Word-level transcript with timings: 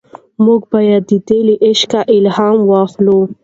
موږ 0.45 0.61
باید 0.73 1.01
د 1.09 1.11
ده 1.27 1.37
له 1.47 1.55
عشقه 1.67 1.99
الهام 2.15 2.59
واخلو. 2.71 3.19